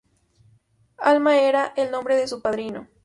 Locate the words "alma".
0.97-1.37